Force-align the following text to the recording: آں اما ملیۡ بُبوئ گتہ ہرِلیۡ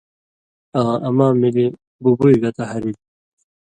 آں 0.79 0.95
اما 1.07 1.27
ملیۡ 1.39 1.71
بُبوئ 2.01 2.35
گتہ 2.41 2.63
ہرِلیۡ 2.71 2.99